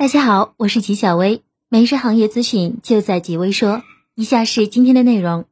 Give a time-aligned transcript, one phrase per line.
[0.00, 3.82] 大家好，我是吉小薇，美食行业资讯就在吉微说。
[4.14, 5.44] 以下是今天的内容：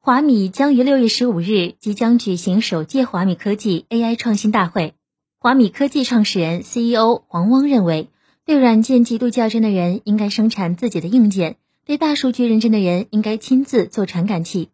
[0.00, 4.94] 华米将于六月十五日即将举行首届华米科技 AI 创新大会。
[5.38, 8.08] 华米科技创始人 CEO 黄汪认为，
[8.46, 14.70] 对软件极度较真的人应该生产自己的硬件，对大数据认真的人应该亲自做传感器。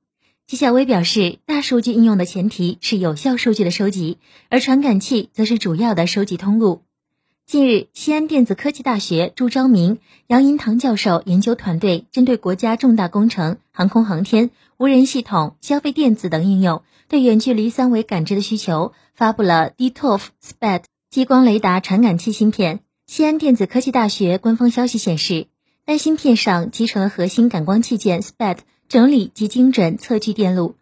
[0.46, 4.18] 吉小薇表示，大数据应用的前提是有效数据的收集，
[4.50, 6.82] 而传感器则是主要的收集通路。
[7.50, 22.78] 近日，西安电子科技大学朱昭明、杨银堂教授研究团队针对国家重大工程、航空航天、无人系统、消费电子等应用对远距离三维感知的需求，发布了 DTOF SPAD 激光雷达传感器芯片。
[23.08, 25.48] 西安电子科技大学官方消息显示，
[25.84, 28.58] 该芯片上集成了核心感光器件 SPAD。
[28.88, 30.76] 整理及精准测距电路，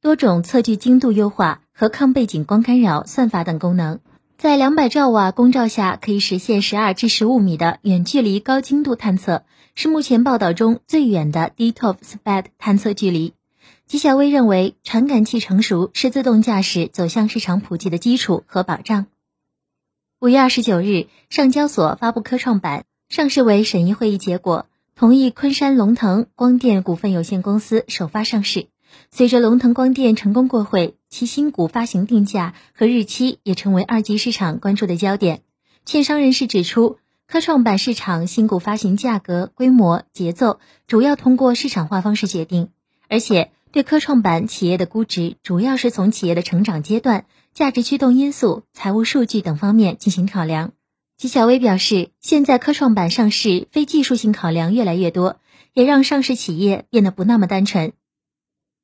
[0.00, 4.00] 多种测距精度优化和抗背景光干扰算法等功能，
[4.44, 9.42] 在两百兆瓦光照下可以实现十二至十五米的远距离高精度探测，
[9.74, 13.32] 是目前报道中最远的 DTOF SPAD 探测距离。
[13.86, 19.06] 吉小薇认为，传感器成熟是自动驾驶走向市场普及的基础和保障。
[20.20, 24.66] 五月二十九日，上交所发布科创板上市委审议会议结果。
[24.94, 28.66] 同意昆山龙腾光电股份有限公司首发上市。
[29.10, 35.42] 随着龙腾光电成功过会，其新股发行定价和日期也成为二级市场关注的焦点。
[35.86, 36.98] 券商人士指出，
[37.28, 42.70] 科创板市场新股发行价格、规模、节奏主要通过市场化方式决定，
[43.08, 50.72] 而且对科创板企业的估值主要是从企业的成长阶段、价值驱动因素、财务数据等方面进行考量。
[51.16, 55.36] 纪晓薇表示，现在科创板上市非技术性考量越来越多，
[55.74, 57.92] 也让上市企业变得不那么单纯。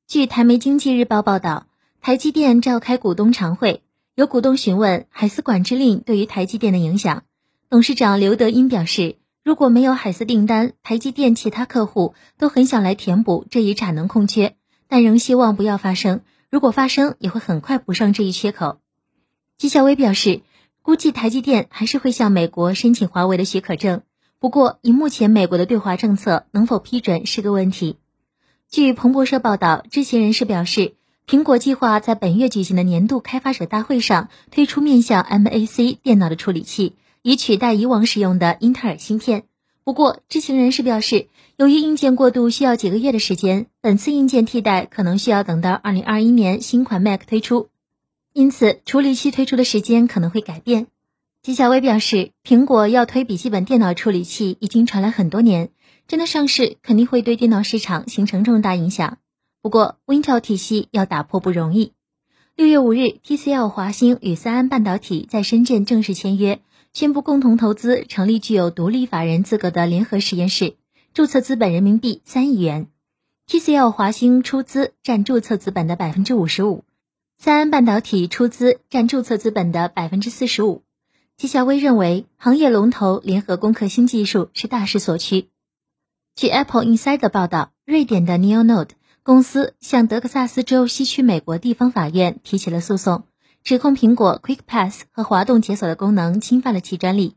[0.06, 1.67] 据台媒经济日报报道，
[2.01, 3.83] 台积电召开股东常会，
[4.15, 7.25] 有股东询问海思管制令对于台积电的影响。
[7.69, 14.57] 董事长刘德音表示，如果没有海思订单，台积电其他客户都很想来填补这一产能空缺，
[14.89, 16.23] 但仍希望不要发生。
[16.51, 18.80] 如果发生，也会很快补上这一缺口。
[19.58, 20.42] 纪晓薇表示。
[20.83, 24.01] 估计台积电还是会向美国申请华为的许可证，
[24.39, 27.98] 不过以目前美国的对华政策，能否批准是个问题。
[28.70, 30.95] 据彭博社报道，知情人士表示，
[31.30, 35.52] 苹果计划在本月举行的年度开发者大会上推出面向 Mac
[36.02, 39.45] 电脑的处理器，以取代以往使用的英特尔芯片。
[39.85, 47.68] 不过，知情人士表示，由于硬件过渡需要几个月的时间，本次硬件替代可能需要等到2021年新款 Mac 推出。
[48.33, 50.89] 因此，处理器推出的时间可能会改变。
[51.45, 55.70] 纪晓薇表示，苹果要推笔记本电脑处理器已经传来很多年，
[56.08, 59.18] 真的上市肯定会对电脑市场形成重大影响。
[59.63, 61.93] 不过，Wintel 体系要打破不容易。
[62.57, 66.61] 六月五日，TCL 华星与三安半导体在深圳正式签约，
[66.95, 70.77] 宣布共同投资成立具有独立法人资格的联合实验室，
[71.13, 72.89] 注册资本人民币三亿元
[73.47, 76.85] ，TCL 华星出资占注册资本的百分之五十五。
[77.37, 80.83] 三安半导体出资占注册资本的百分之四十五。
[81.37, 85.48] 纪晓薇认为，行业龙头联合攻克新技术是大势所趋。
[86.35, 88.91] 据 Apple Insider 报道，瑞典的 Neonode
[89.23, 93.25] 公司向德克萨斯州西区美国地方法院提起了诉讼，
[93.63, 97.35] 指控苹果 Quick Pass 和滑动解锁的功能侵犯了其专利。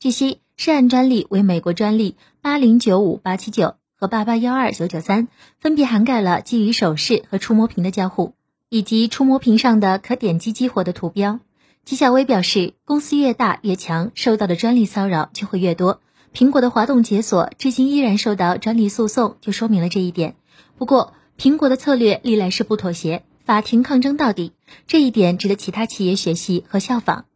[0.00, 8.32] 据悉，涉案专利为美国专利八零九五八七九和八八幺二九九三，分别涵盖了基于手势和触摸屏的交互。
[8.68, 11.38] 以及触摸屏上的可点击激活的图标。
[11.84, 16.00] 纪晓薇表示，公司越大越强，受到的专利骚扰就会越多。
[16.34, 20.34] 苹果的滑动解锁至今依然受到专利诉讼，就说明了这一点。
[20.76, 24.52] 不过，苹果的策略历来是不妥协，法庭抗争到底，
[24.86, 27.26] 这一点值得其他企业学习和效仿。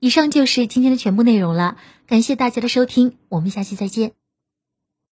[0.00, 4.12] 以上就是今天的全部内容了，感谢大家的收听，我们下期再见。